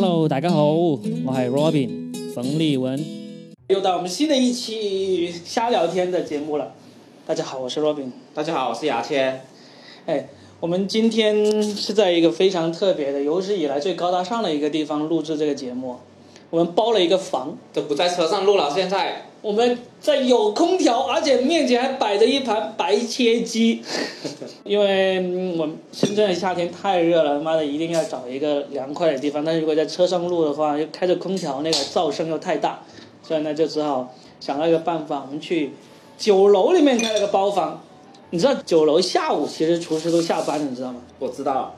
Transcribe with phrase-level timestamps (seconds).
[0.00, 3.04] Hello，大家好，我系 Robin 冯立文，
[3.66, 6.72] 又到我们新的一期瞎聊天的节目了。
[7.26, 8.12] 大家好，我是 Robin。
[8.32, 9.44] 大家好，我是牙签。
[10.06, 10.28] 哎，
[10.60, 15.96] 我们今天是在一个非常特别的、有史以来最高大上的一个地方录制这个节目。
[16.50, 23.82] 我们包了一个房，都不在车上录了，现在我们在有空调，而且面前还摆着一盘白切鸡。
[24.64, 29.44] 因为嗯我们深圳的夏天太热了，他妈的一定要找一个凉快的地方。
[29.44, 32.80] 但是如果在车上录的话，又开着空调，那个噪声又太大，
[33.22, 35.72] 所以呢就只好想到一个办法，我们去
[36.16, 37.80] 酒楼里面开了个包房。
[38.30, 41.00] 你知道酒楼下午其实厨师都下班了，你知道吗？
[41.18, 41.74] 我知道，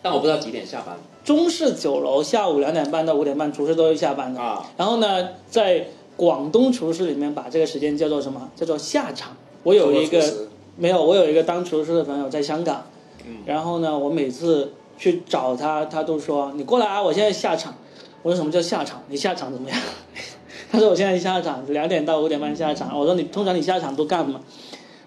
[0.00, 4.40] 但我不知道几点下班中式酒楼下午两点半到五点半，厨师都会下班的。
[4.40, 4.64] 啊。
[4.76, 8.50] 然后呢，在广东厨师里面把这个时间叫做什么？
[8.54, 9.36] 叫做下场。
[9.62, 12.86] 我有一个没有，我有一个当厨师的朋友在香港，
[13.26, 17.74] 嗯然后呢，我每次去找他，他都说你过来啊，我现在下场。
[18.22, 19.02] 我说什么叫下场？
[19.08, 19.78] 你下场怎么样？
[20.70, 22.98] 他说我现在下场两点到五点半下场。
[22.98, 24.40] 我说你通常你下场都干嘛？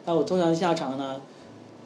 [0.06, 1.20] 那我通常下场呢，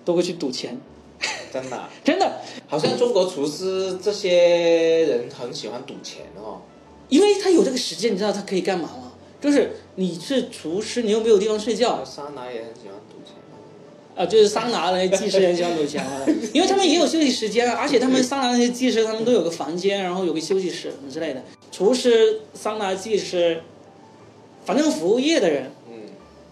[0.04, 0.80] 都会去赌钱，
[1.52, 6.62] 真的啊，真的，好像中国厨师这些人很喜欢赌钱哦。
[7.10, 9.11] 因为他有这个时间，你知道他可以干嘛吗？
[9.42, 13.58] 就是你是厨师，你又没有地方睡觉，桑拿也很喜欢赌钱哦。
[14.16, 16.12] 啊，就是桑拿的那些技师很喜欢赌钱嘛，
[16.54, 21.44] 因为他们也有休息时间啊，而且他们桑拿那些技师，他们都有个房间，然后有个休息室什么之类的。
[21.72, 23.62] 厨师、桑拿技师，
[24.64, 25.96] 反正服务业的人，嗯，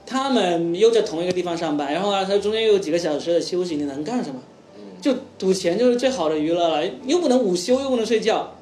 [0.06, 4.42] 他们又在同一个地方上班，然后啊，他中间又有几个小时的休息，你能干什么？
[4.78, 8.54] 嗯就赌钱就是最好的娱乐了，又不能午休，又不能睡觉，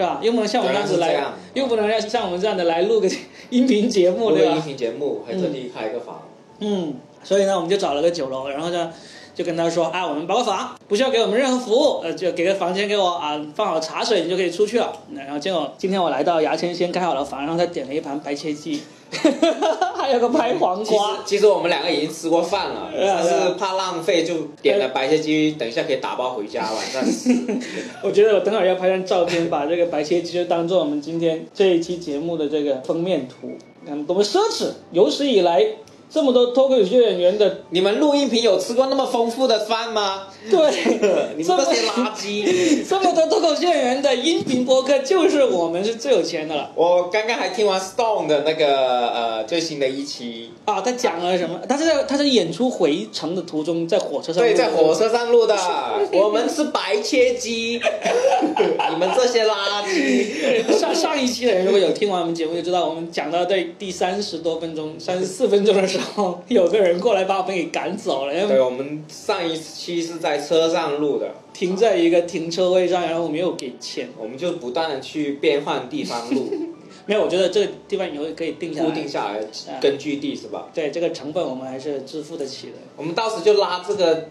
[0.00, 0.20] 嗯，是吧？
[0.22, 3.08] 又不能像我们这样子来又不能让像我们这样的来录个
[3.50, 4.62] 音频节目，对吧录个音？
[4.62, 6.22] 频节目，还特地开个房。
[6.60, 8.92] 嗯，所以呢，我们就找了个酒楼，然后呢，
[9.34, 14.92] 就跟他说，啊，我们包个房，不需要给我们任何服务，呃，就给个房间给我啊，放好茶水，你就可以出去了。
[15.14, 18.82] 然后结果今天我来到牙签先开好了房，然后他点了一盘白切鸡，
[19.96, 21.18] 还有个拍黄其实瓜。
[21.24, 27.30] 其实我们两个已经吃过饭了， 对啊但是怕浪费，就点了白切鸡，等一下可以打包回家晚上吃。
[28.02, 33.50] 我觉得我等会儿要拍张照片，把这个白切鸡就当做我们今天这一期节目的这个封面图。
[33.86, 34.72] 嗯，多么奢侈！
[34.92, 35.64] 有史以来
[36.10, 40.26] 这么多脱口秀演员的你们录音频有吃过那么丰富的饭吗？
[40.48, 40.58] 对，
[41.36, 42.88] 你们这些垃圾！
[42.88, 50.80] 这么多脱口秀演员的音频播客，就是我们是最有钱的了我刚刚还听完 Stone 的那个呃最新的一期，啊！
[50.80, 51.60] 他讲了什么？
[51.68, 55.56] 他是在他在演出回程的途中，在火车上对，在火车上录的。
[56.12, 57.80] 我们是白切鸡，
[58.90, 60.78] 你们这些垃圾！
[60.78, 74.08] 上上一期的人如果有听完我们节目，就知道我们讲到对第三十多分钟、三十四分钟的时候，有个人过来把我们给赶走了，因对，为我们上一期是在车上录的，停在一个停车位上，然后我没有给钱。
[74.18, 76.50] 我们就不断的去变换地方录，
[77.06, 78.86] 没有，我觉得这个地方以后可以定下来。
[78.86, 79.40] 固定下来
[79.80, 80.68] 根据地是吧？
[80.74, 82.74] 对这个成本，我们还是支付得起的。
[82.96, 84.28] 我们到时就拉这个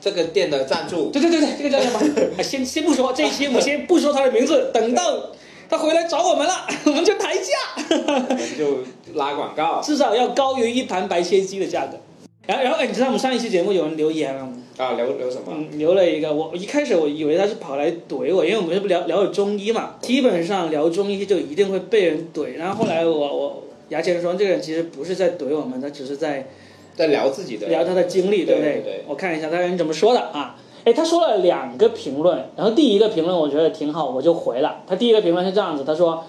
[0.00, 2.00] 这个店的赞助，对对对对，这个叫什么？
[2.38, 5.30] 啊先先不说这一期，我们先不说他的名字，等到
[5.68, 7.52] 他回来找我们了， 我们就抬价，
[7.90, 8.78] 我们就
[9.14, 11.98] 拉广告至少要高于一盘白切鸡的价格。
[12.46, 15.44] 然后然后哎，你知道我们上一期节目有人留言了吗，啊，留留什么？
[15.48, 22.54] 嗯，留了一个，我一开始我以为他是跑来怼我，因为我们这不聊聊了中医嘛，基本上聊中医就一定会被人怼。
[22.56, 26.48] 然后后来我我牙签说，这个人其实不是在怼我们，他只是在
[26.94, 30.56] 在聊自己的，聊他的经历，对不对对对我看一下他人怎么说的啊。
[30.84, 34.84] 哎，他说了两个评论，然后第一个评论我觉得挺好，我就回了。
[34.86, 36.22] 他第一个评论是这样子，他说，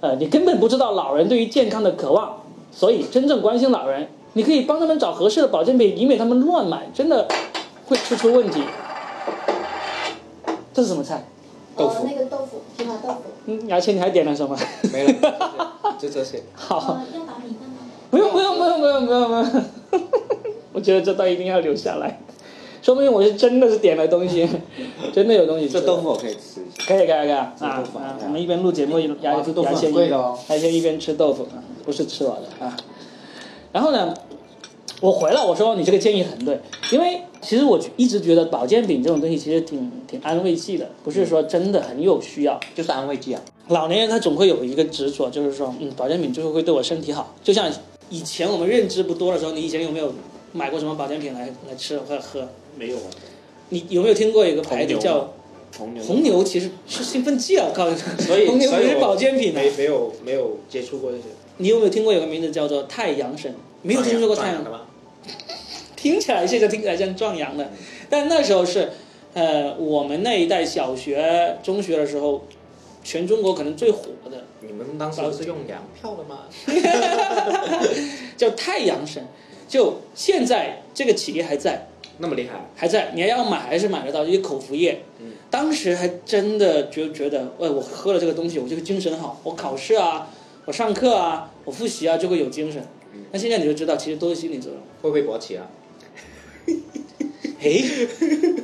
[0.00, 7.26] 呃，你根本不知道老人对于健康的渴望，所以真正关心老人，你可以帮他们找合适的保健品，以免他们乱买，真的
[7.86, 8.62] 会出出问题。
[10.72, 11.24] 这是什么菜？
[11.76, 13.22] 豆腐呃，那个豆腐，菊花豆腐。
[13.46, 14.56] 嗯，牙签你还点了什么？
[14.92, 15.32] 没了，
[15.98, 16.42] 就这些。
[16.54, 17.78] 好，呃，要打米饭吗？
[18.10, 19.64] 不用不用不用不用不用不用，
[20.72, 22.20] 我觉得这段一定要留下来，
[22.82, 24.48] 说明我是真的是点了东西，
[25.12, 25.74] 真的有东西吃。
[25.74, 26.84] 这豆腐我可以吃一下。
[26.86, 27.52] 可以可以可以啊
[28.24, 32.76] 我们一边录节目，牙哇这豆腐很牙签一贵的哦牙签一边吃豆腐，啊不是吃我的啊。
[33.74, 34.14] 然后呢，
[35.00, 36.60] 我回了，我说你这个建议很对，
[36.92, 42.60] 因为其实我一直觉得保健品这种东西其实挺挺安慰剂的，不是说真的很有需要。
[42.72, 43.42] 就是安慰剂啊。
[43.66, 47.34] 老年人他总会有一个执着，就是说，嗯，保健品就是会对我身体好。
[47.42, 47.68] 就像
[48.10, 50.14] 以前我们认知不多的时候，你以前有没有
[50.52, 52.46] 买过什么保健品来来吃或者喝？
[52.78, 53.10] 没有啊。
[53.70, 55.32] 你有没有听过一个牌子叫
[55.76, 56.04] 红牛。
[56.04, 56.44] 红牛？
[56.44, 57.66] 其实是兴奋剂啊！
[57.68, 59.60] 我告诉你，所以红牛不是保健品啊。
[59.60, 61.24] 没没有没有接触过这些。
[61.56, 63.54] 你有没有听过有个名字叫做太阳神？
[63.84, 64.80] 没有听说过太阳的吗？
[65.94, 67.70] 听起来现在听起来像壮阳的，
[68.08, 68.90] 但那时候是，
[69.34, 72.46] 呃，我们那一代小学、中学的时候，
[73.02, 76.44] 全中国可能最火的，你们当时是用粮票的吗？
[78.36, 79.22] 叫太阳神。
[79.66, 81.88] 就现在这个企业还在，
[82.18, 82.68] 那么厉害？
[82.76, 85.02] 还在，你还要买还是买得到，一个口服液。
[85.18, 90.30] 嗯，当时还真的觉觉得，哎，我喝了这个东西，我就会精神好，我考试啊，
[90.66, 92.86] 我上课啊，我复习啊，就会有精神。
[93.32, 94.80] 那现在你就知道，其实都是心理作用。
[95.02, 95.68] 会不会勃起啊？
[97.60, 97.84] 诶，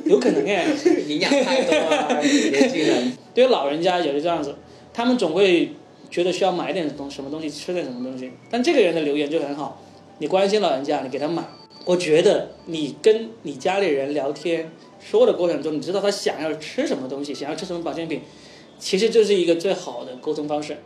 [0.05, 0.67] 有可能哎。
[1.07, 3.11] 营养太多了，年轻人。
[3.33, 4.55] 对于老人家也是这样子，
[4.93, 5.71] 他们总会
[6.09, 8.31] 觉得需要买点东什么东西，吃点什么东西。
[8.49, 9.81] 但这个人的留言就很好，
[10.19, 11.43] 你关心老人家，你给他买。
[11.85, 18.21] 我觉得你跟你家里人聊天说的过程中，你知道他想要吃什么东西，想要吃什么保健品，
[18.77, 20.77] 其实就是一个最好的沟通方式。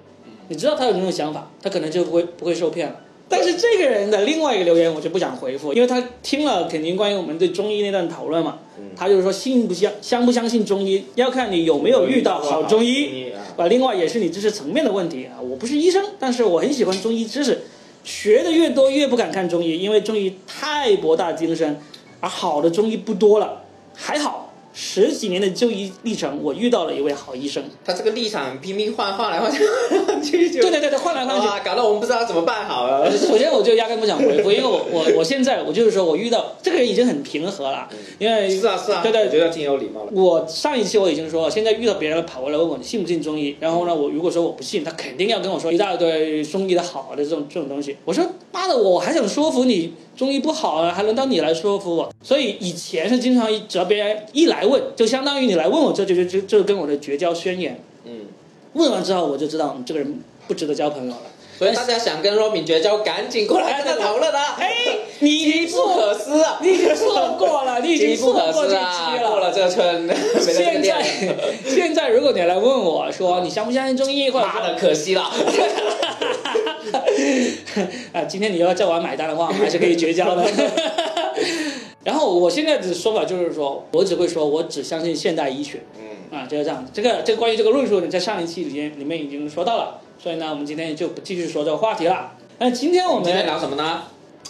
[0.47, 3.01] 你知道他有这种想法，他可能就不会不会受骗了。
[3.35, 8.59] 但是这个人的另外一个留言我就不想回复，因为他听了肯定关于我们对中医那段讨论嘛，
[8.95, 13.31] 他就是说信不相相不相信中医，要看你有没有遇到好中医。
[13.57, 15.39] 啊，另外也是你知识层面的问题啊。
[15.41, 17.61] 我不是医生，但是我很喜欢中医知识，
[18.03, 21.79] 学的越多越不敢看中医，因为中医太博大精深，
[22.19, 23.63] 而好的中医不多了。
[23.93, 24.44] 还好。
[24.77, 27.63] 十几年的就医历程，我遇到了一位好医生。
[27.85, 29.59] 他这个立场拼命换，换来换去，
[30.51, 33.09] 对对对对，换来换去，搞得我们不知道怎么办好了。
[33.17, 37.87] 首先，我就压根不想回复，因为我 我我现在我就是说我遇到这个人已经很平和了，
[38.19, 40.11] 因为是啊是啊，对对，我觉得挺有礼貌的。
[40.11, 47.95] 我上一期我已经说了，现在遇到别人跑过来问我你信不信中医，然后呢，我如果说我不信，他肯定要跟我说一大堆中医的好的这种这种东西。
[48.03, 49.93] 我说妈的，我还想说服你。
[50.15, 52.11] 中医不好了，还轮到你来说服我？
[52.23, 57.79] 所以以前是经常只要别人一来问，就相当于你来问我，这就就就就跟我的绝交宣言。
[58.05, 58.21] 嗯，
[58.73, 61.21] 问完之后我就知道你这个人不值得交朋友了。
[61.57, 64.55] 所以大家想跟 Robin 绝交，赶紧过来跟他讨论啊！
[64.59, 64.75] 哎，
[65.19, 66.59] 你不可思啊！
[66.61, 69.29] 你已经错过了，你已经错过这期了。
[69.29, 71.01] 过了这个村， 现在
[71.65, 75.31] 现在如果你来问我说你相不相信中医，妈的可惜了。
[78.13, 80.45] 啊，今天你要叫我买单的话，我们还是可以绝交的。
[82.03, 85.81] 然后我现在的说法就是说，我只会说，我只相信现代医学。
[85.97, 86.85] 嗯，啊，就是这样。
[86.93, 92.33] 这个这个关于这个论述，呢在上一期里面里面已经说到了，所以呢，我们今天就不继续说这个话题了。
[92.59, 94.03] 那今天我们今天聊什么呢？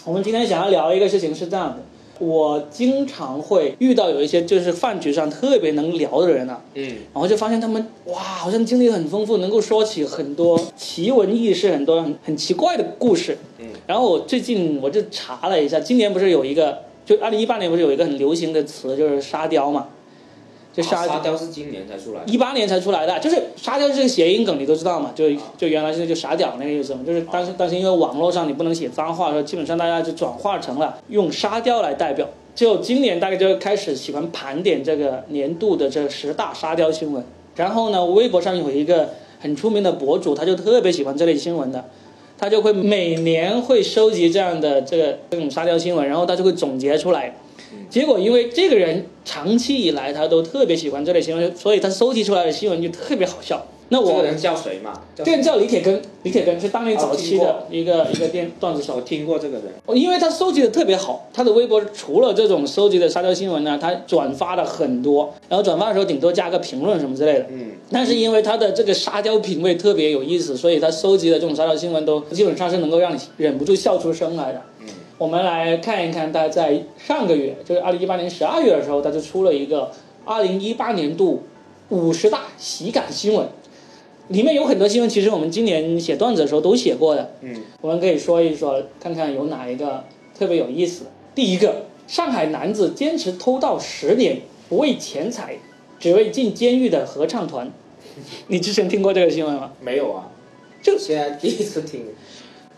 [0.03, 1.83] 我们今天想要聊一个事情是这样的。
[2.19, 6.83] 我经常会遇到有一些就是饭局上特别能聊的人啊，嗯，
[7.13, 19.89] 然后就发现他们哇，好像经历很丰富，能够说起很多奇闻异事，很多很很奇怪的故事，嗯，然后我最近我就查了一下，今年不是有一个，就二零一八年不是有一个很流行的词，就是沙雕嘛。
[20.75, 25.11] 就沙沙雕是今年才出来，一八年才出来的，就是沙雕是个谐音梗，你都知道嘛？
[25.15, 32.27] 就就原来是就傻屌那个意思嘛，就是当时当时因为网络上你不能写脏话，说基本上大家就转化成了用沙雕来代表。
[32.53, 37.23] 就今年大概就开始喜欢盘点这个年度的这十大沙雕新闻。
[37.55, 41.85] 然后呢，微博上有一个很出名的博主，他就特别喜欢这类新闻的，
[42.37, 47.35] 他就会每年会收集这样的这个这种沙雕新闻，然后他就会总结出来。
[47.89, 53.65] 结果，因为这个人长期以来他都特别喜欢这类新闻，所以他收集出来的新闻就特别好笑。
[53.89, 54.99] 那我这个人叫谁嘛？
[55.15, 58.95] 这个人叫李铁根，李铁根是当年早期的一个一个电段子手。
[58.95, 67.45] 我听过这个人，因为他收集的特别好，他的微博除了这种收集的沙雕新闻呢，他转发了很多，然后转发的时候顶多加个评论什么之类的。
[67.51, 67.73] 嗯。
[67.91, 74.59] 但是因为他的这个沙雕品味特别有意思，所以他收集的这种沙雕新闻都基本上是能够让你忍不住笑出声来的。
[75.15, 75.17] 嗯。
[75.17, 79.91] 我们来看一看，他在上个月，就是二零一八年十二月的时候，他就出了一个
[80.25, 81.43] 二零一八年度
[81.89, 83.47] 五十大喜感新闻，
[84.27, 87.31] 里面有很多新闻，其实我们今年写段子的时候都写过的。
[87.41, 90.03] 嗯，我们可以说一说，看看有哪一个
[90.37, 91.05] 特别有意思。
[91.33, 95.57] 第一个，上海男子坚持偷盗十年不为钱财，
[95.99, 97.71] 只为进监狱的合唱团。
[98.47, 99.71] 你之前听过这个新闻吗？
[99.79, 100.29] 没有啊，
[100.81, 102.05] 就现在第一次听。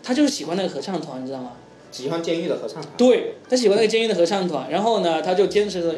[0.02, 1.52] 他就是喜欢那个合唱团，你知道吗？
[1.90, 5.94] 喜欢监狱的合唱团，对他喜欢那个监狱的合唱团，然后呢，他就坚持着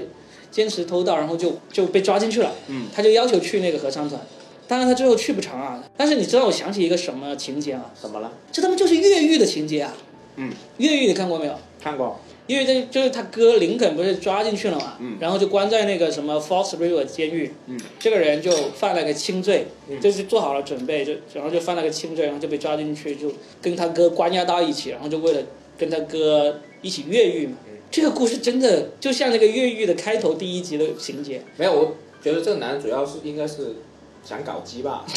[0.51, 2.53] 坚持偷盗，然后就就被抓进去了。
[2.69, 4.21] 嗯，他就要求去那个合唱团，
[4.67, 5.83] 当然他最后去不成啊。
[5.97, 7.93] 但是你知道我想起一个什么情节啊？
[8.01, 8.33] 怎么了？
[8.51, 9.95] 这他妈就是越狱的情节啊！
[10.37, 11.55] 嗯，越狱你看过没有？
[11.83, 12.19] 看过。
[12.47, 14.97] 因为这就是他哥林肯不是抓进去了嘛？
[14.99, 17.53] 嗯，然后就关在那个什么 Falls River 监狱。
[17.67, 23.33] 嗯，这个人就犯了个轻罪，嗯、就是做好了准备，就然后就犯了个轻罪，然后就被抓进去，就
[23.63, 25.41] 跟他哥关押到一起，然后就为了。
[25.81, 27.57] 跟他哥一起越狱嘛，
[27.91, 31.43] 这个故事真的就像那个越狱的开头第一集的情节。
[31.57, 33.77] 没有，我觉得这个男主要是应该是
[34.23, 35.07] 想搞基吧。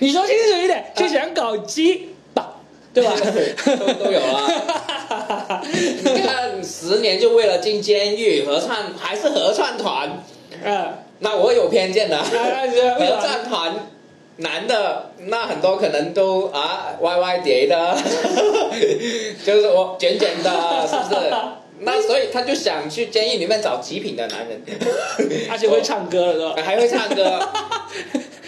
[0.00, 2.56] 你说清楚一点，是想搞基吧，
[2.92, 3.14] 对吧？
[3.64, 5.62] 都都有了。
[6.02, 10.24] 你看，十年就为了进监狱合唱，还是合唱团。
[10.64, 12.18] 啊 那我有偏见的。
[12.18, 12.28] 合
[13.22, 13.74] 唱团
[14.36, 17.94] 男的那很多可能都啊歪歪叠的，
[19.44, 20.50] 就是我卷卷的，
[20.88, 21.30] 是不是？
[21.82, 24.62] 那所以他就想去监狱里面找极品的男人，
[25.50, 26.62] 而且会唱歌了是吧？
[26.62, 27.40] 还会唱歌，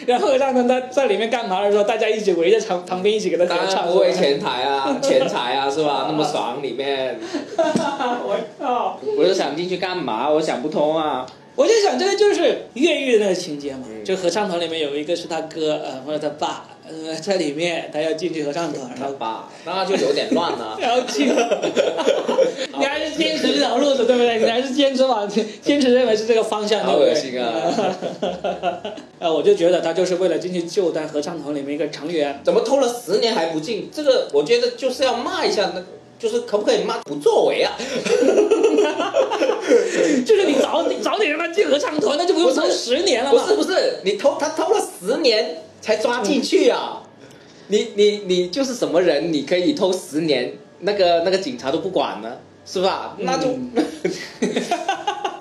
[0.04, 3.56] 然后让他在在里面干嘛的时候，大家一起围在旁旁边一起给他唱。
[3.56, 6.08] 然不会前台啊，前台啊，是吧？
[6.10, 7.18] 那么爽里面，
[7.56, 9.00] 我靠！
[9.16, 10.28] 我是想进去干嘛？
[10.28, 11.26] 我想不通啊。
[11.54, 13.80] 我就想，这个就是越狱的那个情节嘛。
[13.88, 18.90] 嗯就合唱团里面有一个是他哥，呃，或者他爸，呃，在里面，他要进去合唱团。
[18.98, 21.28] 他爸，那就有点乱了 然后进，
[22.76, 24.40] 你还是坚持这条路子，对不对？
[24.40, 27.10] 你还是坚持往坚持认为是这个方向，对好不对？
[27.10, 28.96] 恶心啊！
[29.20, 33.88] 呃，我就觉得他就是为了进去救在合唱团里面一个成员，怎么偷了十年还不进？
[33.94, 35.80] 这个我觉得就是要骂一下，那
[36.22, 37.72] 就是可不可以骂不作为啊？
[40.24, 43.42] 就是你早你早点让他进合唱团，那就不用偷十年了嘛。
[43.42, 47.02] 不是不是，你偷他偷了十年才抓进去啊！
[47.66, 49.32] 你你你就是什么人？
[49.32, 52.30] 你可以偷十年，那个那个警察都不管呢，
[52.64, 53.16] 是吧？
[53.18, 53.72] 那就、 嗯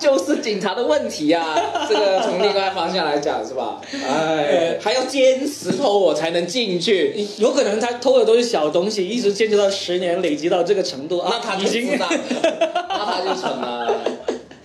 [0.00, 1.56] 就是警察的问题啊！
[1.88, 3.80] 这个从另外方向来讲是吧？
[4.04, 12.08] 哎，还要坚持偷我才能进去，有可能他偷的都是小东西，一直坚持到十年，累积到这个程度啊，那他就已经知道，
[12.88, 14.00] 那他就成了。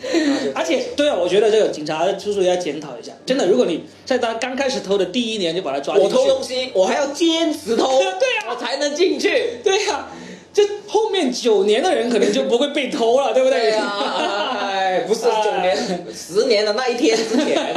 [0.56, 8.50] 而且，对啊，我觉得这个警察叔叔要检讨一下，真的，如果你在他刚开始偷的第一年就把他抓进去，我偷东西，我还要坚持偷， 对啊。
[8.50, 9.60] 我才能进去。
[9.64, 10.08] 对呀、
[10.54, 13.60] 这后面九年的人可能就不会被偷了，对不对？
[13.60, 15.78] 对呀，哎，不是九年、
[16.16, 17.74] 十年的那一天之前，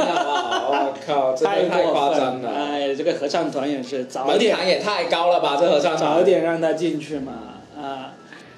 [1.35, 1.83] 太！
[1.91, 5.57] 夸张了，哎，这个合唱团也是早门点槛也太高了吧？
[5.59, 7.33] 这合唱团早点让他进去嘛，
[7.75, 8.13] 啊。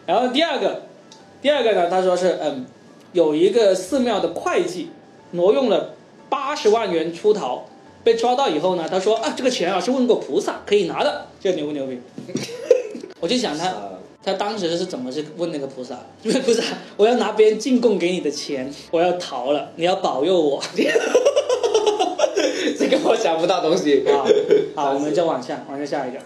[0.05, 0.83] 然后第二个，
[1.41, 2.65] 第二个呢，他说是嗯，
[3.13, 4.91] 有一个寺庙的会计
[5.31, 5.93] 挪用了
[6.29, 7.65] 八十万元出逃，
[8.03, 11.99] 被抓到以后呢，他说啊，这个钱啊是问过菩萨可以拿的，这牛不牛逼？
[13.19, 13.65] 我就想他。
[13.67, 13.93] 呃
[14.25, 15.99] 他当时是怎么去问那个菩萨？
[16.23, 16.63] 因为菩萨，
[16.95, 20.63] 我要拿别人进贡给你的钱，我要逃了，你要保佑我。
[23.03, 24.25] 这个我想不到东西好，
[24.75, 26.19] 好， 我们就往下，往下下一个。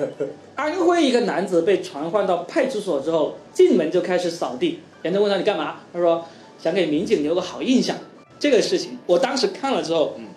[0.56, 4.80] 安徽一个男子被传唤到派出所之后，进门就开始扫地。
[5.02, 5.78] 人家问他你干嘛？
[5.92, 6.26] 他说
[6.62, 7.98] 想给民警留个好印象。
[8.40, 10.28] 这个事情，我当时看了之后，嗯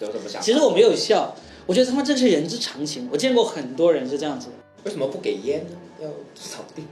[0.00, 0.40] 有什么想？
[0.40, 1.34] 其实我没有笑，
[1.66, 3.08] 我觉得他妈这是人之常情。
[3.12, 4.52] 我见过很多人是这样子的，
[4.84, 5.76] 为什么不给烟呢？
[6.02, 6.82] 要扫地。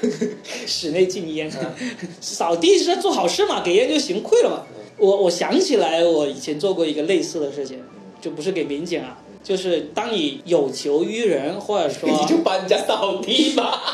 [0.66, 1.74] 室内禁烟，啊
[2.20, 4.64] 扫地是在做好事嘛，给烟就行贿了嘛。
[4.96, 7.80] 我我想起来，我以前做过一个类似的事情，
[8.20, 13.82] 就不是给民警啊，就是当你有求于人，或者说 你就把人家扫地吧。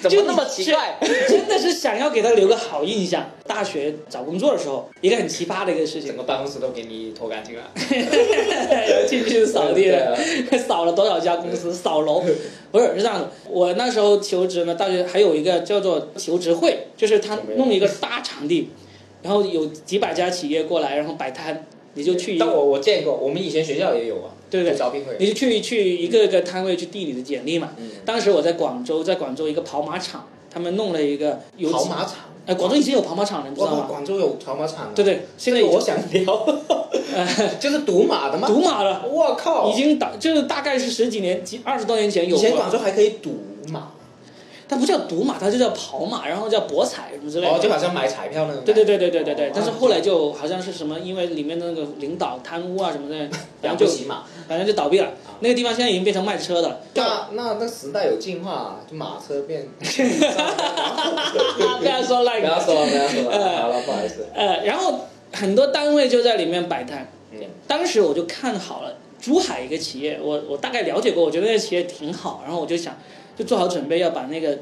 [0.00, 0.96] 怎么那么奇怪？
[1.28, 3.28] 真的是想要给他留个好印象。
[3.44, 7.62] 大学找工作的时候，一个很奇葩的一个事情整，个办公室都给你拖干净了。
[9.08, 10.16] 进去扫地了，
[10.66, 12.22] 扫了多少家公司，扫楼。
[12.70, 18.70] 不是是这样的，我那时候求职呢，大学还有一个叫做求职会，就是他弄一个大场地，
[19.22, 24.78] 然后有几百家企业过来，然后摆摊，你就去但，我我见过，我们以前学校也有啊，对不对？
[24.78, 25.16] 招聘会。
[25.18, 27.70] 你就去去一个个摊位去递你的简历嘛。
[27.78, 32.14] 嗯当时我在广州，在广州一个跑马场，他们弄了一个有，跑马场，
[32.46, 33.86] 哎，广州以前有跑马场了，你知道吗？
[33.88, 34.92] 广州有跑马场啊。
[34.94, 36.46] 对对，现在我想聊，
[37.58, 38.46] 就是赌马的吗？
[38.46, 39.04] 赌马了。
[39.10, 39.70] 我靠！
[39.70, 43.38] 已经打就是大概是十几年、几二十多年前有以前广州还可以赌
[43.72, 43.92] 马，
[44.68, 47.52] 它不叫赌马，它就叫跑马，然后叫博彩什么之类的。
[47.54, 48.64] 哦，就好像买彩票那种。
[48.64, 53.16] 对对对对对对对哦，但是后来就好像是什么，因为里面的那个领导贪污啊什么的，
[53.62, 53.86] 然后就。
[54.48, 55.10] 反正就倒闭了。
[55.40, 56.80] 那个地方现在已经变成卖车的了。
[56.94, 59.66] 那那那时代有进化，就马车变。
[61.80, 62.64] 不要说那个不要个。
[62.64, 64.26] 说了，不要说了，呃好了，不好意思。
[64.32, 65.00] 呃，然后
[65.32, 67.10] 很多单位就在里面摆摊。
[67.32, 72.96] 嗯，当时我就看好了珠海一个企业，我我大概了解过，我觉得那个企业挺好，然后我就想
[73.36, 74.58] 就做好准备要把那个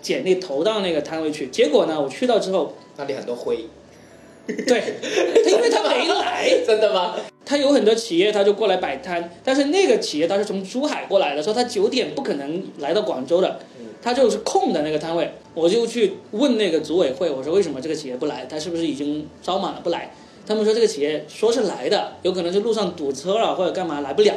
[0.00, 1.48] 简历投到那个摊位去。
[1.48, 3.66] 结果呢，我去到之后，那里很多灰。
[4.46, 4.98] 对，
[5.42, 7.16] 他因为他没来， 真的吗？
[7.46, 18.44] 他有很多企业他就过来摆摊，但是那个企业他是从珠海过来的，说他九点不可能来到广州的嗯，他就是空的那个摊位，我就去问那个组委会，我说为什么这个企业不来？
[18.44, 20.10] 他是不是已经招满了不来？
[20.46, 24.34] 他们说这个企业说是来的，有可能是路上堵车了或者干嘛来不了。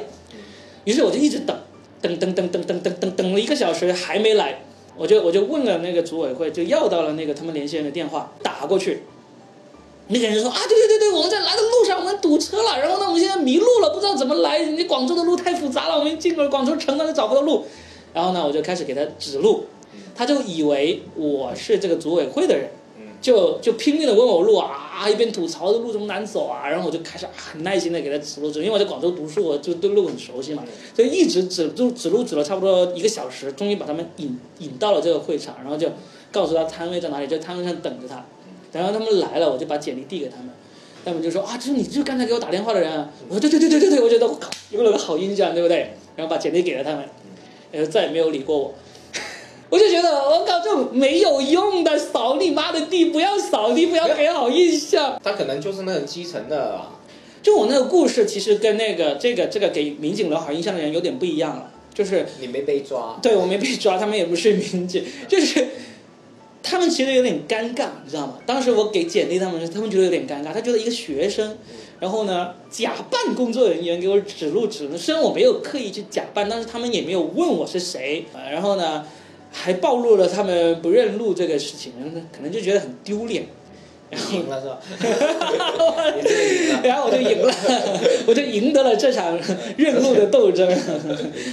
[0.85, 1.53] 于是我就一直等，
[2.01, 4.61] 等等等等等等等等了一个小时还没来，
[4.95, 9.03] 我就我就问了那个组委会，就要到了那个他们联系人的电话，打过去。
[10.09, 17.65] 那个人说啊，对对对对，我们在来的路上我们堵车了，然后呢我们现在迷路了，不知道怎么来，你广州的路太复杂了，我们进了广州城，但是找不到路。
[18.13, 19.65] 然后呢，我就开始给他指路，
[20.15, 22.69] 他就以为我是这个组委会的人，
[23.27, 30.63] 就就拼命的问我路啊，一边吐槽这路这么难走啊，然后我就开始很耐心的给他指路指，因为我在广州读书，我就对路很熟悉嘛，
[30.95, 35.89] 所以一直指路指路指了差不多一个小时，终于把他们引引到了这个会场，然后就
[36.31, 38.23] 告诉他摊位在哪里，就摊位上等着他，
[38.71, 40.49] 然后他们来了，我就把简历递给他们。
[41.03, 43.09] 他们就说啊，这是你，就是刚才给我打电话的人啊。
[43.27, 45.91] 我说对对对对对对，我觉得我靠，有了个好印象，对不对？
[46.15, 47.03] 然后把简历给了他们，
[47.73, 48.73] 然后再也没有理过我。
[49.69, 55.19] 我就觉得我靠，这种没有用的，扫你妈的地，不要扫地，不要给好印象。
[55.23, 56.95] 他可能就是那种基层的啊，
[57.43, 65.67] 就我那个故事，其实跟那个这个这个给民警留好印象的人有点不一样了，就是你没被抓，对我没被抓，他们也不是民警， 就是
[66.63, 68.39] 他们其实有点尴尬，你知道吗？
[68.45, 71.57] 当时我给简历他们，他们觉得有点尴尬，他觉得一个学生，
[71.99, 79.05] 然后呢假扮工作人员给我指路指路，虽然我没有刻意去假扮，但是他们也没有问我是谁，啊然后呢
[79.51, 83.45] 还暴露了他们不认路这个事情，然后可能就觉得很丢脸。
[84.09, 84.79] 然后赢了是吧？
[86.81, 87.53] 然后我就赢了，
[88.25, 89.37] 我就赢得了这场
[89.75, 90.65] 认路的斗争，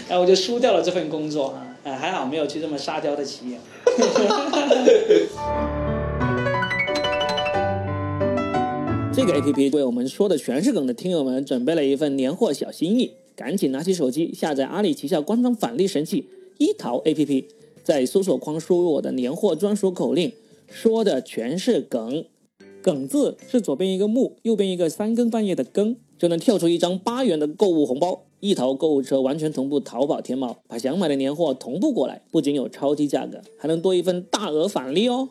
[0.09, 3.59] 然后我就输掉了这份工作啊，哎，还好没有去这么沙雕的企业。
[9.13, 17.49] 这个 A P P 为我们说的全是梗的听友们准备了一份年货小心意，赶紧拿起手机下载阿里旗下官方返利神器一淘 A P P，
[17.85, 20.33] 在搜索框输入我的年货专属口令，
[20.67, 22.25] 说的全是梗。
[22.81, 28.23] 梗字是左边一个木，右边一个三更半夜的更，就能跳出一张八元的购物红包。
[28.41, 35.29] 一淘购物车完全同步淘宝、天猫，把想买的年货同步过来，不仅有超低价格，还能多一份大额返利哦。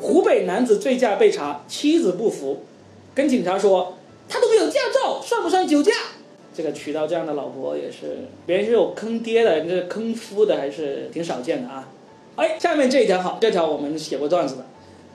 [0.00, 2.58] 湖北男子醉驾被查，妻子不服，
[3.12, 3.94] 跟警察说
[4.28, 5.92] 他都没有驾照，算不算酒驾？
[6.54, 11.88] 这个娶到这样的老婆也是，别人是有坑爹的，这坑夫的还是挺少见的啊。
[12.36, 14.66] 哎，下面这一条好，这条我们写过段子的，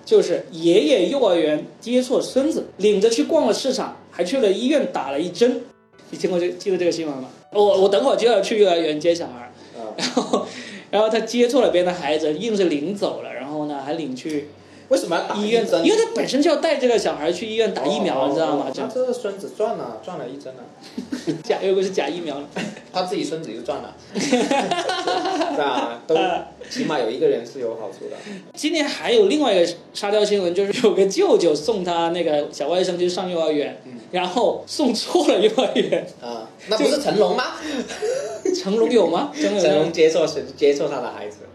[0.06, 5.62] 就是爷爷幼儿园接错孙子，领着去逛了市场，还去了医院打了一针。
[6.10, 7.30] 你听过这记得这个新闻吗？
[7.52, 9.52] 我我等会儿就要去幼儿园接小孩
[9.98, 10.46] 然后
[10.90, 14.48] 然后他接错了别人的孩子，硬是领走了，然后呢还领去
[14.90, 15.84] 为什么要打医院针？
[15.86, 18.66] 因为他本身就要带这个小孩去医院打疫苗，哦你知道吗？
[18.68, 22.42] 哦这个孙子赚了，赚了一针了， 假又不是假疫苗，
[22.94, 26.16] 他自己孙子就赚了， 是啊，都
[26.70, 28.16] 起码有一个人是有好处的。
[28.54, 36.08] 今年还有另外一个沙雕新闻，就是有个舅舅送他那个小外甥去上幼儿园，嗯然后送错了幼儿园。
[36.22, 37.56] 啊， 那不是成龙吗？
[38.56, 39.32] 成龙有吗？
[39.36, 41.52] 成龙接受是接受他的孩子啊。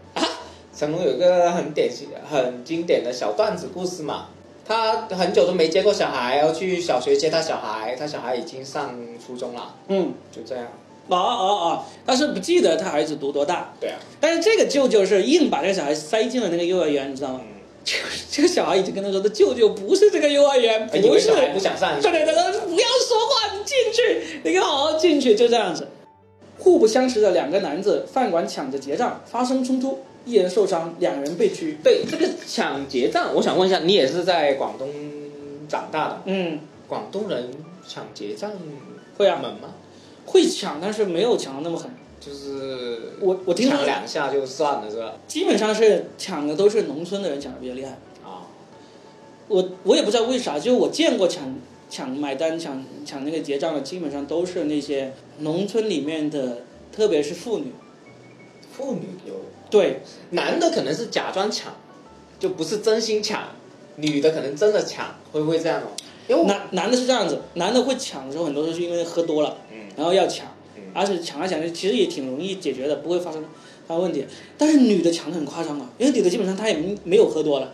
[0.75, 4.27] 成龙有一个很典型、很经典的小段子故事嘛。
[4.65, 10.65] 他很久都没接过小孩，要去小学接他小孩，他小孩已经上初中了，嗯，就这样。
[11.09, 13.73] 哦哦哦，他是不记得他儿子读多大。
[13.79, 17.41] 对啊，但是这个舅舅是硬把这个小孩塞进了那个幼儿园，你知道吗？
[17.43, 17.47] 嗯，
[17.83, 21.19] 这个这个小孩已经跟他说他舅舅不是这个幼儿园，不是。
[21.19, 25.89] 小孩不想上学对对对，他说不要说话，你进去，你给好好进去，就这样子。
[26.57, 31.77] 互不相识的两个男子饭馆抢着结账，发生冲突，一人受伤，两人被拘。
[31.83, 34.89] 对这个抢劫账，我想问一下，你也是在广东
[35.67, 37.49] 长大的，嗯，广东人
[37.87, 38.51] 抢劫账
[39.17, 39.73] 会啊，猛吗？
[40.25, 41.91] 会抢，但是没有抢的那么狠。
[42.19, 45.15] 就是我我听说抢两下就算了是吧？
[45.27, 47.91] 基本上是抢的都是农村的人抢的比较厉害。
[48.23, 48.47] 啊，
[49.49, 51.53] 我我也不知道为啥，就是我见过抢
[51.89, 56.61] 抢买单、抢抢那个结账的，基本上都是那些农村里面的，
[56.93, 57.73] 特别是妇女。
[58.71, 59.33] 妇女有，
[59.73, 61.73] 对，男的可能是假装抢，
[62.39, 63.41] 就不是真心抢，
[63.95, 65.87] 女的可能真的抢，会不会这样哦？
[66.27, 73.43] 因为男男的是这样子，男的会抢的时候，很多时候是因为喝多了，嗯然后要抢嗯，而且抢来抢去，其实也挺容易解决的，不会发生
[73.87, 74.23] 发生问题。
[74.59, 77.73] 但是女的抢的很夸张啊，因为女的基本上她也没没有喝多了，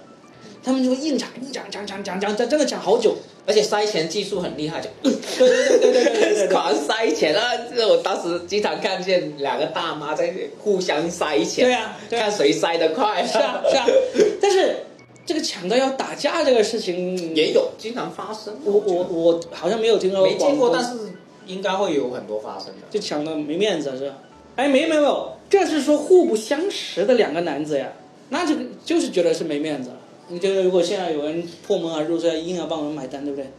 [0.63, 3.17] 他们就会硬抢硬抢抢抢抢抢，真真的抢好久。
[3.49, 7.49] 而且塞钱技术很厉害，就对对对对对对， 狂塞钱啊！
[7.75, 13.87] 这我当时经常看见两个大妈在互相塞钱，对啊，对看谁塞得快、是啊是啊，
[14.39, 14.75] 但是
[15.25, 20.91] 这个抢到要打架这个事情也有经常发生，我我我好像没有听说没见过，但是
[21.47, 24.17] 应该会有很多发生的，就抢的没面子是吧？
[24.57, 27.87] 哎，没没有没有，这是说互不相识的两个男子呀，
[28.29, 28.53] 那就
[28.85, 29.89] 就是觉得是没面子。
[30.29, 33.49] 你觉得如果现在有人破门而入，是要硬要帮我们买单，对不对？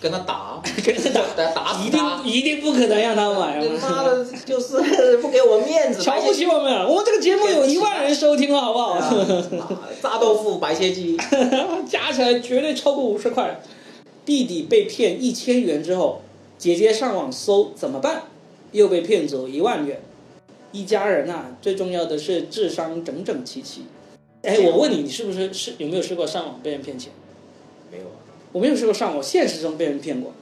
[0.00, 2.00] 跟他打， 跟他打，打打死一定！
[2.24, 4.04] 一定不可能让他买他妈啊！
[4.04, 6.86] 的，就是不给我面子，瞧不起我们啊！
[6.86, 9.00] 我们这个节目有一万人收听了，好不好？
[10.00, 11.16] 炸豆腐、白切鸡，
[11.88, 13.60] 加起来绝对超过五十块。
[14.24, 16.20] 弟弟被骗一千元之后，
[16.58, 18.22] 姐姐上网搜怎么办，
[18.70, 20.00] 又被骗走一万元。
[20.70, 23.82] 一家人呐、最重要的是智商整整齐齐。
[24.42, 27.12] 哎，我问你，你是不是是有没有试过上网被人骗钱？
[27.90, 28.18] 没有啊，
[28.52, 30.32] 我没有试过上网，现实中被人骗过，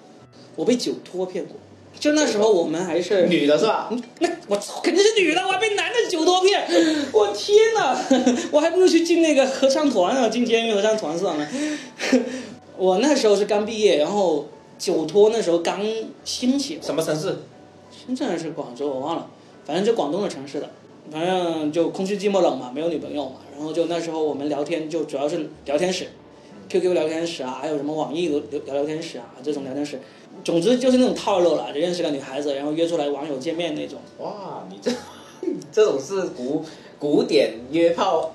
[0.55, 1.57] 我被酒托骗过。
[1.99, 3.91] 就那时候我们还是女的是吧？
[4.19, 6.63] 那我操，肯定是女的，我还被男的酒托骗，
[7.11, 7.99] 我天哪！
[8.53, 11.49] 我还不如去进那个合唱团啊，进监狱合唱团算了。
[12.77, 14.47] 我那时候是刚毕业，然后
[14.79, 15.81] 酒托那时候刚
[16.23, 17.39] 兴起，什么城市？
[17.91, 19.31] 深圳还是广州我忘了，
[19.65, 20.69] 反正就广东的城市的，
[21.11, 26.09] 反正就空虚寂寞冷嘛，没有女朋友嘛，然后就那时候我们聊天就主要是聊天室
[26.69, 30.01] ，QQ 聊天室啊，还有什么网易聊聊聊天室啊这种聊天室，
[30.45, 33.99] 总之就是那种套路了，就认识个女孩子，然后约出来网友见面那种。
[34.19, 34.91] 哇，你这
[35.71, 36.65] 这种是不
[36.99, 38.33] 古典约炮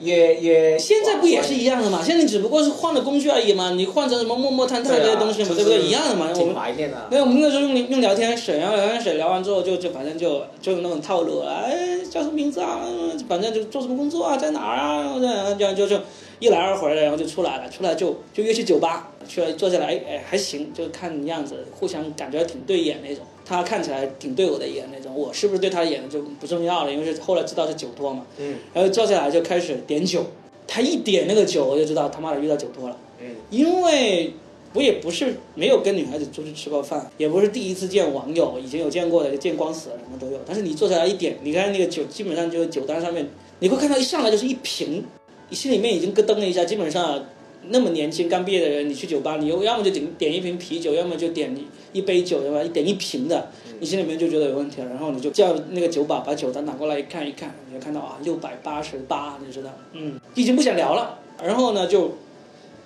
[0.00, 2.00] 约 约，现在不也是一样的嘛？
[2.04, 5.82] 现在只不过是换了工具而已嘛，你换成什么陌陌、探探这些东西嘛，对不对？
[5.82, 6.28] 一样的嘛。
[6.30, 7.06] 我挺们怀念的。
[7.10, 12.80] 对，我们那时候用用聊天室，然后聊天室聊完之后就就反正就就那种套路了，哎，叫什么名字啊？
[12.86, 15.00] 嗯反正就做什么工作啊，在哪儿啊？
[15.02, 15.98] 然后这样这样就就
[16.38, 23.24] 一来二回的，然后就出来了，出来就就约去酒吧，去了坐下来，哎哎还行，就看样子，互相感觉挺对眼那种。
[23.44, 28.26] 他看起来挺对我的眼那种，我是不是对他的眼就不重要了，因为是后来知道是酒托嘛。
[28.38, 30.24] 嗯然后坐下来就开始点酒，
[30.66, 32.96] 他一点那个酒，我就知道他妈的遇到酒托了。
[33.20, 34.32] 嗯，因为
[34.72, 40.40] 我也不是没有跟女孩子出去吃过饭，也不是第一次见网友，以前有见过的，见光死了什么都有。
[40.46, 43.28] 但是你坐下来一点，你看那个酒，基本上就是酒单上面，
[43.60, 45.04] 你会看到一上来就是一瓶，
[45.48, 46.64] 你心里面已经咯噔了一下。
[46.64, 47.24] 基本上
[47.68, 51.56] 那么年轻刚毕业的人，你去酒吧，你又要么就点点一瓶啤酒，要么就点
[51.92, 52.62] 一杯酒，对吧？
[52.62, 53.48] 一点一瓶的，
[53.80, 54.88] 你心里面就觉得有问题了。
[54.88, 61.18] 然后你就叫那个酒保把酒单拿过来一看一看，你就看到啊六百八十八，你知道，嗯，已经不想聊了。
[61.42, 62.12] 然后呢就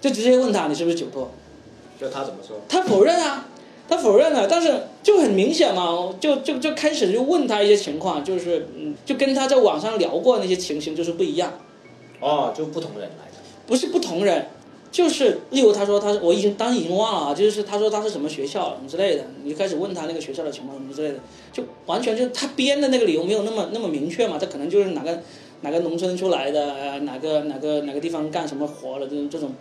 [0.01, 1.31] 就直接问他你是不是酒托。
[2.01, 2.57] 就他怎么说？
[2.69, 3.49] 他否认啊，
[3.89, 11.53] 他否认了，但是就很明显嘛，就就就开始就问他一些情况，就是嗯，就跟他在网上聊过那些情形就是不一样，
[12.21, 13.39] 哦，就不同人来的。
[13.67, 14.47] 不是不同人，
[14.91, 21.21] 就是例如他说他我已经当时已经忘了啊，就是他说他是什么学校什么之类的，你就开始问他那个学校的情况什么之类的，
[21.53, 25.21] 就完全就是他编的那个理由没有那么那么明确嘛，他可能就是哪个
[25.61, 29.53] 哪个农村出来的，呃哪个哪个哪个地方干什么活了这种这种，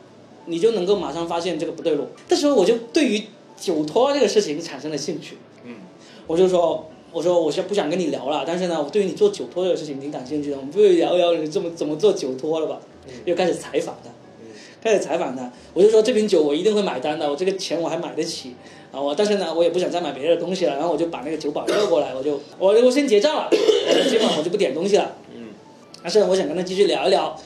[0.46, 2.08] 你就能够马上发现这个不对路。
[2.28, 3.24] 这时候我就对于
[3.58, 5.76] 酒托这个事情产生了兴趣，嗯，
[6.28, 6.90] 我就说。
[7.14, 12.80] 我说我是不想跟你聊了，但是呢，我对于你做酒托这个事情挺感兴趣的，我们不如聊一聊你这么怎么做酒托了吧？
[13.24, 14.10] 又开始采访他，
[14.88, 18.56] 开始采访他，我就说这瓶酒我一定会买单的，我这个钱我还买得起
[18.92, 19.02] 啊！
[19.02, 25.50] 我但是呢，我也不想再买别的东西了，然后我就把那个酒保叫过来，我就我我先结账了，我今晚我就不点东西了，嗯，
[26.02, 27.38] 但是我想跟他继续聊一聊，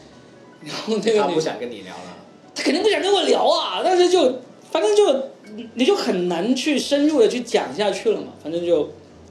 [0.63, 2.17] 然后那个女他不想跟你聊了。
[2.53, 5.11] 他肯定不想跟我聊啊，但是就反正就
[5.55, 8.89] 你你就很难去深入的去讲下去了嘛，反正就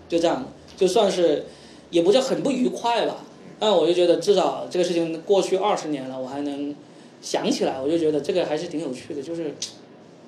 [0.09, 0.44] 就这样，
[0.77, 1.46] 就算是
[1.90, 3.18] 也不叫很不愉快吧，
[3.59, 6.75] 但我就觉得至少这个事情过去二十年了，我还能
[7.20, 9.54] 想起来，我就觉得这个还是挺有趣的，就是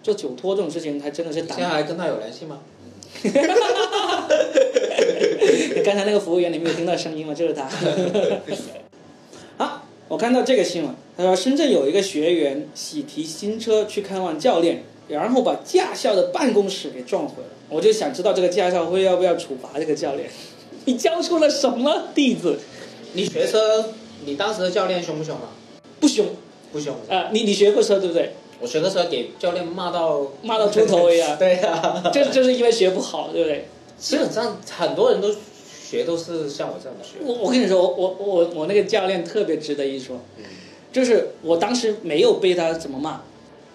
[0.03, 1.71] 做酒托这种事情还真的是现在胆。
[1.71, 2.61] 还跟他有联系吗？
[5.85, 7.35] 刚才那个服务员你没有听到声音吗？
[7.35, 7.69] 就是他。
[9.59, 17.49] 好，我看到这个新闻，他说深圳有一个学员喜提新车去看望教练，然后把驾校的办公室给撞毁了。
[17.69, 20.29] 我就想知道这个驾校会要不要处罚这个教练？
[20.87, 22.59] 你教出了什么弟子？
[23.13, 23.93] 你学车，
[24.25, 25.53] 你当时的教练凶不凶啊？
[26.01, 26.27] 不凶
[26.73, 26.97] 不凶。
[27.09, 28.33] 啊、你你学过车对不对？
[28.61, 33.67] 我学的时候给教练骂到骂到猪头一样 对呀、就就是因为学不好，对不对？
[33.99, 35.35] 基本上很多人都
[35.85, 37.17] 学都是像我这样的学。
[37.25, 40.21] 我我跟你说，我我我我那个教练特别值得一说，
[40.93, 43.23] 就是我当时没有被他怎么骂，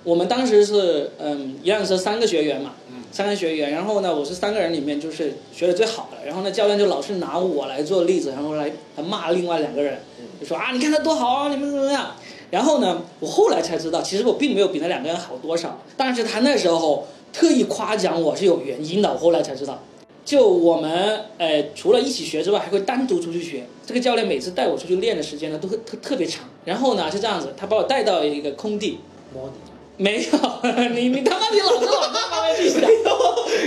[0.06, 2.76] 我们当时是嗯一辆车三个学员嘛，
[3.12, 10.00] 三个学员，然后呢我是三个人里面就是学的最好的，然后呢教练就老是拿我来做例子，然后来来骂另外两个人，
[10.40, 12.16] 就说啊你看他多好啊，你们怎么样。
[12.50, 19.80] 然后呢，我后来才知道，其实我并没有比那两个人好多少，但是他那时候特意夸奖我是有原因的，我后来才知道。
[20.24, 23.66] 就我们呃，除了一起学之外，还会单独出去学。
[23.86, 26.44] 这个教练每次带我出去练的时间呢，都会特特别长。
[26.66, 29.00] 然后呢是这样子，他把我带到一个空地，
[29.34, 29.50] 摸
[29.96, 32.82] 没有你你他妈你老是往那方面去想。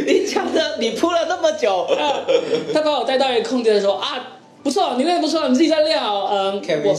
[0.07, 1.83] 你，你讲的你铺了那么久。
[1.99, 2.21] 啊
[2.75, 6.29] 他把我带到一个空地的时候啊，不错，你练的不错，你自己在练啊。
[6.31, 6.95] 嗯，我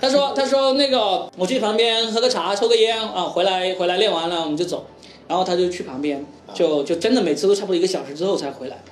[0.00, 4.86] 他说他说那个我去旁边喝个茶，抽个烟啊，回来回来练完了我们就走。
[5.28, 8.82] 然后他就去旁边，就就真的每次都差不多一个小时之后才回来。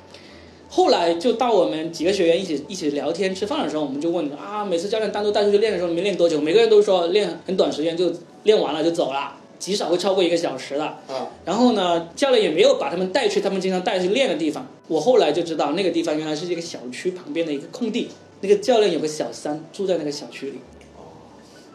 [0.71, 6.41] 后来就到我们几个学员一起一起聊天吃饭的时候，我们就问啊，每次教练单独带出去练的时候，你们练多久？
[6.41, 8.13] 每个人都说练很短时间就
[8.45, 9.35] 练完了就走了。
[9.59, 10.85] 极少会超过一个小时的。
[10.85, 14.67] 啊，然后呢，教练也没有把他们带去他们经常带去练的地方。
[14.87, 18.09] 我后来就知道，那个地方原来是一个小区旁边的一个空地。
[18.41, 20.61] 那个教练有个小三住在那个小区里，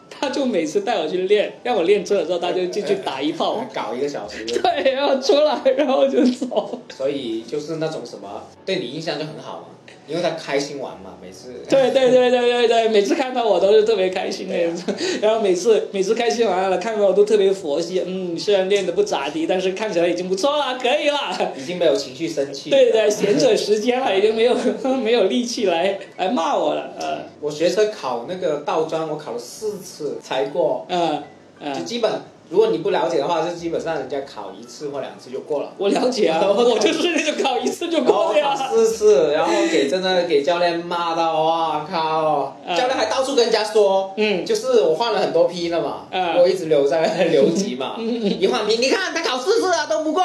[0.08, 6.80] 他就每次带我去练，让我练车的时候，他就进去打一炮，搞一个小时，对，然后出来，然后就走。
[6.96, 9.73] 所以就是那种什么对你印象就很好嘛，
[10.06, 14.74] 因为他开心玩嘛，每次对对对对对对，每次看到我都是特别开心的对啊，
[15.22, 18.02] 然后每次每次开心完了，看到我都特别佛系。
[18.06, 21.52] 嗯，虽然练的不咋地，但是看起来已经不错了，可以了。
[21.56, 22.68] 已经没有情绪生气。
[22.70, 24.54] 对对，闲着时间了， 已经没有
[25.02, 26.90] 没有力气来来骂我了。
[27.00, 31.22] 呃我学车考那个倒桩，我考了四次才过，呃
[31.60, 32.10] 就呃，基本
[32.50, 35.70] 如果你不了解的话，就基本上人家考一次或两次就过了。
[35.78, 38.54] 我了解啊，我就是那种考一次就过的呀。
[38.54, 42.56] 四次，然后给真的给教练骂到，哇靠！
[42.66, 50.22] 嗯教练还到处跟人家说，嗯就是我换了很多批了嘛，嗯我一直留在 留级嘛，一换批，你看他考四次了都不过，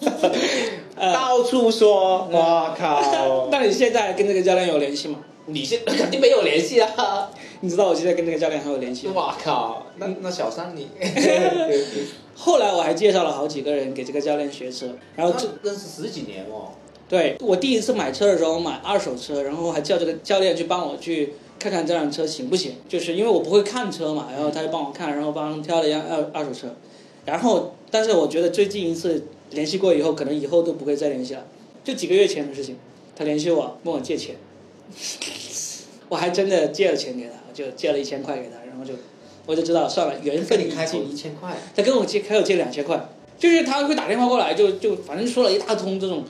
[0.96, 3.48] 嗯到处说，哇靠！
[3.52, 5.18] 那你现在跟这个教练有联系吗？
[5.50, 7.30] 你现肯定没有联系啊！
[7.60, 9.14] 你知道我现在跟那个教练还有联系吗？
[9.14, 9.86] 哇靠！
[9.96, 10.88] 那那小三你，
[12.34, 16.70] 后来我还介绍了好几个人给这个教练学车，然后这认识十几年哦。
[17.08, 26.68] 对我第一次买车的时候买二手车，然后还叫这个教练去帮我去看看这辆车行不行，就是因为我不会看车嘛，然后他就帮我看，然后帮挑了一辆二二手车，
[27.24, 31.44] 然后但是我觉得最近一次联系过以后，可能以后都不会再联系了，
[31.82, 32.76] 就几个月前的事情，
[33.16, 34.36] 他联系我问我借钱，
[36.08, 38.94] 我还真的借了钱给他，就借了一千块给他，然后就
[39.46, 46.24] 我就知道算了，缘分你开口尽一千块，他跟我借，开口借两千块，就是他会打电话过来，就就反正说了一大通这种，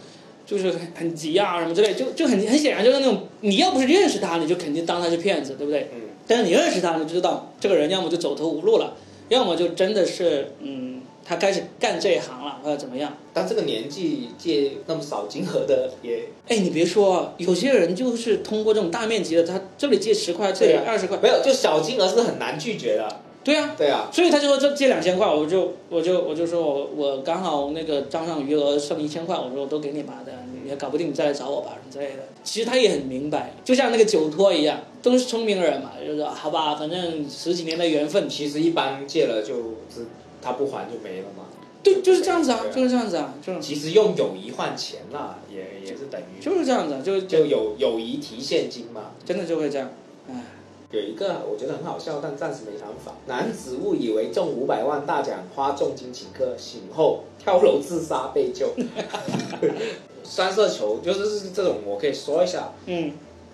[0.46, 5.88] 就是很很急啊什么之类，就就很很显然就是那种你要不是认识他，你就肯定当他是骗子，对不对？
[5.94, 8.96] 嗯，但是你认识他，你就知道这个人要么就走投无路了，
[9.28, 13.12] 要么就真的是嗯，他开始干这一行了，或者怎么样。
[13.34, 23.20] 但这个年纪借那么少金额的也哎，你别说啊，有些人就是通过这种大面积的，他这里借十块，这里二十块，没有，就小金额是很难拒绝的。
[23.44, 32.24] 对啊，对啊，所以他就说这借两千块，我就我就我就说我我刚好那个账上余额剩一千块，我说我都给你吧的，你也搞不定你再来找我吧之类的。
[32.42, 39.54] 其实他也很明白，就像那个酒托一样，都是聪明人嘛，就是说好吧，反正十几年的缘分，其实一般借了就
[39.88, 40.06] 是
[40.42, 41.44] 他不还就没了嘛。
[41.82, 49.12] 对，就是这样子啊，就是这样子啊，就是其实用友谊换钱啦，也也是等于就是这样子啊，就就有友谊提现金嘛。
[49.24, 49.88] 真的就会这样，
[50.28, 50.42] 哎，
[50.90, 53.12] 有一个我觉得很好笑，但暂时没想法。
[53.26, 58.74] 男子误以为中五百万大奖，花重金请客，醒后跳楼自杀被救。
[60.24, 62.72] 双色球就是是这种，我可以说一下。
[62.86, 63.12] 嗯，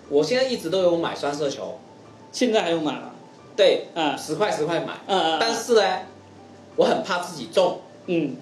[0.09, 1.77] 我现在一直都有买双色球，
[2.31, 3.11] 现在还有买吗？
[3.55, 4.99] 对，啊十块十块买。
[5.07, 5.99] 嗯嗯，但是呢，
[6.75, 8.35] 我很怕自己中，嗯，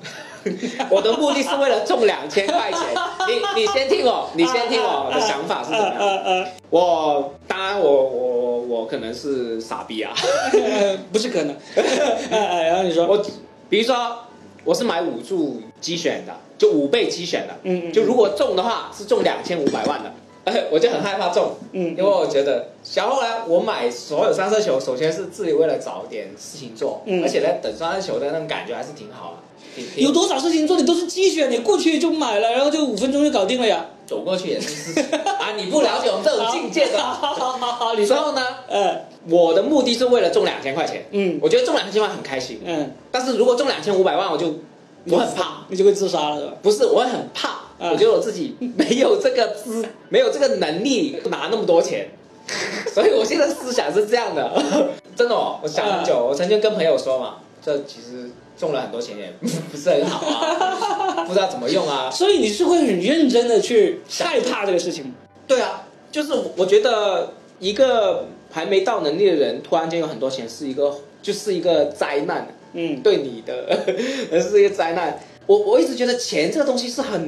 [0.90, 2.80] 我的目的是为了中两千块钱。
[3.28, 6.48] 你你先听我，你先听我的想法是怎么样？
[6.70, 10.12] 我当然我我我可能是傻逼啊。
[10.14, 10.18] 啊，
[11.14, 11.56] 不是可能，
[12.60, 13.18] 然后你说，我
[13.70, 14.18] 比如说
[14.66, 20.12] 我是买五注机选的，就五倍机选的，嗯嗯，就如果中的话是中两千五百万的。
[20.46, 27.24] 哎， 我就很害怕中，嗯，因为我觉得，然后呢，我买所有三色球，首先是自己为了找点事情做，嗯。
[27.24, 29.38] 而且呢，等三色球的那种感觉还是挺好
[29.78, 33.86] 的，有多少事情做，你都是机选，你过去就买了，然后就五分钟就搞定了呀。
[34.06, 35.54] 走过去也是啊！
[35.56, 37.00] 你不了解我们这种境界的。
[37.00, 41.40] 好好好好，你说，然后呢，呃，我的目的是为了中两千块钱，嗯。
[41.42, 44.56] 我觉得中两千块很开心，嗯，但是如果中两千五百万，我就
[45.06, 46.54] 我很怕，你就会自杀了，是吧？
[46.62, 47.54] 不是我很怕，嗯
[47.92, 52.08] 我觉得我自己没有这个资，没有这个能力拿那么多钱，
[52.94, 54.52] 所以我现在思想是这样的，
[55.16, 59.34] 真的哦，我想很久，我曾经跟朋友说嘛，这其实中了很多钱也
[59.72, 65.14] 不是很好啊，不知道怎么用啊，所以你是会很认真的去害怕这个事情。
[65.48, 75.20] 对啊，就是我觉得一个还没到能力的人，突然间有很多钱，是一个就是一个灾难，嗯，对你的是一个灾难。
[75.46, 77.20] 我我一直觉得钱这个东西是很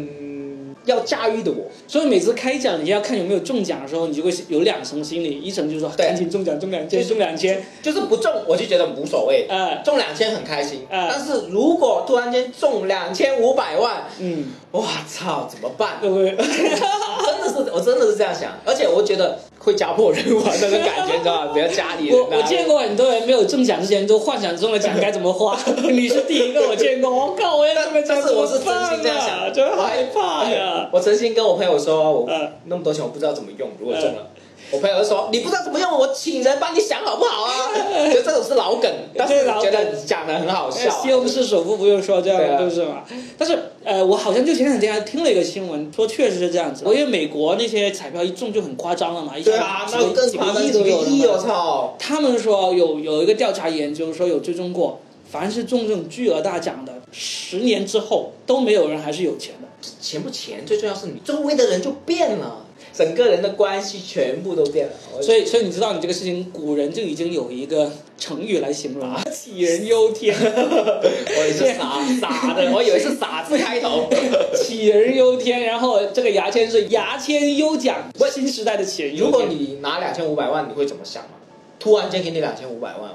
[0.86, 11.10] 要驾驭的我，所以每次开奖你要看有没有中奖的时候，你就会有两层心理，一层就是说赶紧中奖，中两千，中两千，就是不中我就觉得无所谓，呃，中两千很开心，呃。
[11.12, 15.98] 但是如果突然间中两千五百万，嗯，我操，怎么办？
[16.02, 16.36] 对不对？
[16.36, 21.52] 真的是，我真的是这样想，而且我觉得会家破人亡那种感觉，你知道吧？
[21.54, 25.58] 比如家里人啊 我我见过很多人没有中奖之前都幻想中了奖该怎么花，
[25.92, 30.88] 你是第一个我见过，我靠，我也这么但想，是我是真心这样想真害怕呀。
[30.94, 32.52] 我真心跟我朋友说，我嗯。
[32.66, 34.28] 那么多钱我不知道怎么用，如果中了，
[34.72, 37.72] 我朋友就说你不知道怎么用，我请人帮你想好不好啊？
[38.12, 40.90] 就这种是老梗，但是老梗觉得讲的很好笑。
[40.90, 43.04] 西红柿首富不用说这样的故事嘛？
[43.38, 46.84] 但是呃，我好像就前两天还听了一个新闻，说确实是这样子。
[46.86, 51.38] 因为美国那些彩票一中就很夸张了嘛，一下对啊，几那更个几个夸张，几个亿都有了亿，我。
[51.38, 51.96] 操！
[52.00, 55.00] 他们说有有一个调查研究说有追踪过，
[55.30, 59.68] 凡是中这种巨额大奖的，十年之后都没有人还是有钱的。
[60.02, 62.65] 钱不钱，最重要是你周围的人就变了，
[62.96, 64.94] 整个人的关系全部都变了。
[65.22, 70.36] 所以，所以你知道，你这个事情，古人就已经有一个成语来形容了，杞人忧天。
[70.40, 74.10] 我以为是傻傻的，我以为是傻字开头。
[74.56, 77.98] 杞人忧天，然后这个牙签是牙签优奖，
[78.32, 79.32] 新时代的杞人忧天。
[79.32, 81.30] 如果你拿两千五百万，你会怎么想吗？
[81.78, 83.12] 突然间给你两千五百万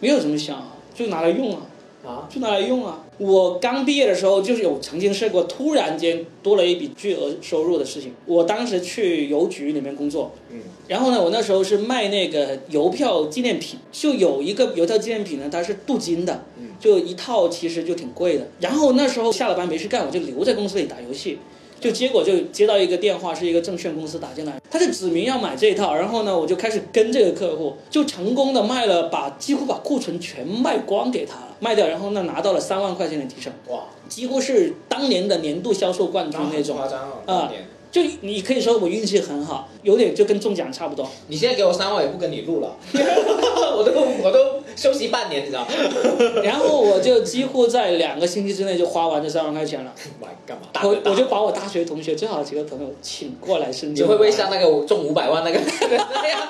[0.00, 1.62] 没有怎么想啊，就拿来用啊，
[2.06, 2.28] 啊？
[2.28, 3.04] 就拿来用啊。
[3.18, 8.12] 我刚毕业的时候，就是有曾经试过，突然间多了一笔巨额收入的事情。
[8.26, 18.46] 我当时去邮局里面工作，嗯，然后呢，我那时候是卖那个邮票纪念品，就有一个邮票纪念品呢，它是镀金的，嗯就一套其实就挺贵的。
[18.60, 21.38] 然后那时候下了班没事干，我就留在公司里打游戏。
[21.80, 36.76] 就结果就接到一个电话，是一个证券公司打进来，他就指明要买这一套，然后呢，我就开始跟这个客户，就成功的卖了，把几乎把库存全卖光给他了，卖掉，然后呢拿到了三万块钱的提成，哇，几乎是当年的年度销售冠军那种。
[36.76, 37.34] 夸张哦！
[37.34, 37.50] 啊
[37.94, 41.08] 就你可以说我运气很好，有点就跟中奖差不多。
[41.28, 45.64] 你现在给我三万，也不跟你录了， 我都我都休息半年，你知道？
[46.42, 49.92] 然后我就几乎在两个星期之内就花完这三万块钱了。
[50.20, 50.66] 买干嘛？
[50.82, 54.04] 我我就把我大学同学最好的几个朋友请过来深圳。
[54.04, 56.40] 你会不会像那个中五百万那个那样，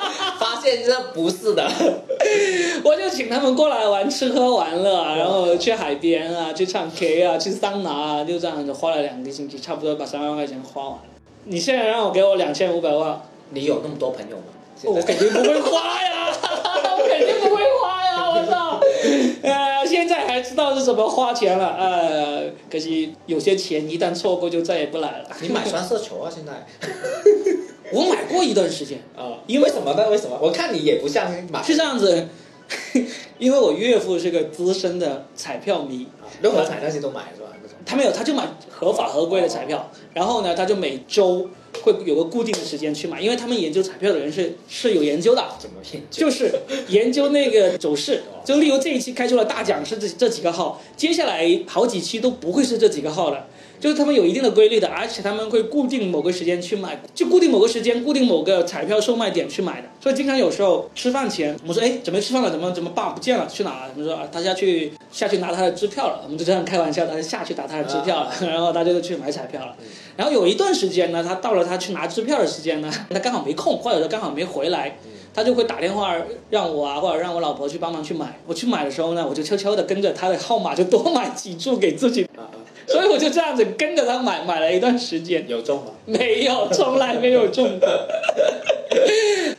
[0.41, 1.71] 发现这不是的？
[2.83, 11.05] 我就请他们过来玩，吃喝玩乐啊，然后去海边啊，去唱 K 啊，去桑拿啊，就这样子花了两个星期，差不多把三万块钱花完了。
[11.45, 14.45] 你现在让我给我两千五百万，你有那么多朋友吗？
[14.85, 16.29] 我肯定不会花呀，
[16.99, 18.81] 我肯定不会花呀， 我操！
[19.43, 25.29] 呃，现在还知道是怎么花钱了，呃，可惜有些钱一旦错过就再也不来了。
[25.41, 26.31] 你买双色球啊？
[26.35, 26.67] 现在
[27.93, 29.39] 我买过一段时间，啊？
[29.47, 30.09] 因为什么呢？
[30.11, 30.39] 为什么？
[30.41, 32.29] 我看你也不像买是这样子，
[33.39, 37.49] 因为我岳父是个资深的彩票迷，啊六合彩那些都买是吧？
[37.87, 41.51] 他没有，他就买合法合规的彩票，然后呢，他就每周
[41.83, 46.27] 会有个固定的时间去买，因为他们研究彩票的人是是有研究的，怎么研究？
[46.27, 46.51] 就是
[46.89, 53.47] 研究那个走势，就例如这一期开出了大奖是这这几个号，接下来好几期都不会是这几个号了。
[53.81, 59.89] 就是他们有一定的规律的，而且他们会固定某个时间去买，就固定某个时间、固定某个彩票售卖点去买的。
[60.01, 63.91] 所以经常有时候吃饭前，我们说，哎，准备吃饭了，怎么怎么爸不见了，去哪了？
[63.93, 66.21] 他们说啊，他下去下去拿他的支票了。
[66.25, 69.77] 我们就这样开玩笑，他就下去拿他的支票了， 然后他就去买彩票了。
[70.17, 74.97] 然后有一段时间呢，他到了他去拿支票的时间呢，他刚好没空，或者说刚好没回来，
[75.35, 76.15] 他就会打电话
[76.51, 78.39] 让我啊，或者让我老婆去帮忙去买。
[78.47, 82.27] 我去买的时候呢，我就悄悄的跟着他的号码，就多买几注给自己。
[82.87, 85.93] 所以我就这样子跟着他买，买了一段时间，有中吗？
[86.05, 87.89] 没有，从来没有中过。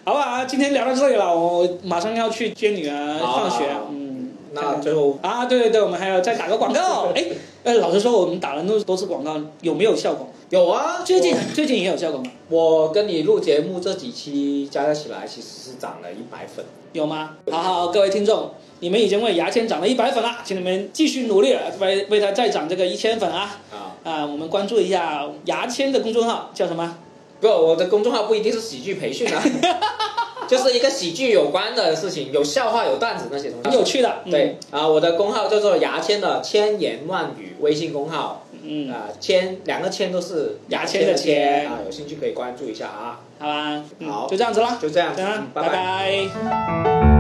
[0.06, 3.66] 好不好，今天聊到这里了，我马上要去接女儿放学
[4.56, 7.12] 那最后啊，对对对，我们还要再打个广告。
[7.14, 7.24] 哎，
[7.64, 10.30] 呃，老实说，我们打了那么多次广告，有没有效果？
[10.50, 12.32] 有啊，最近最近也有效果吗？
[12.50, 16.64] 我跟你录节目这几期加加起来，其实是涨了一百粉。
[16.94, 17.32] 有吗？
[17.52, 23.60] 好好，各位听众，你们已经为牙签涨了一百粉了，请你们继续努力，为为他再涨这个一千粉啊！
[23.72, 26.98] 啊，啊，我们关注一下牙签的公众号叫什么？
[27.42, 29.44] 不，我的公众号不一定是喜剧培训啊，
[30.48, 33.70] 就是一个喜剧有关的事情，有笑话、有段子那些东西。
[33.70, 34.22] 很有趣的。
[34.26, 43.20] 嗯对啊，我的公号叫做牙签的千言万语微信公号嗯，嗯，啊，千两个千都是牙签的签啊，有兴趣可以关注一下啊。
[43.40, 45.14] 好吧，嗯好就这样子啦，就这样，
[45.54, 47.15] 拜拜